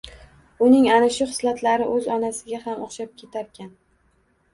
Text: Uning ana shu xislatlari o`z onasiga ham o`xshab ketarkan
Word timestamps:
Uning 0.67 0.85
ana 0.93 1.09
shu 1.17 1.27
xislatlari 1.33 1.87
o`z 1.97 2.07
onasiga 2.15 2.61
ham 2.65 2.81
o`xshab 2.87 3.13
ketarkan 3.21 3.71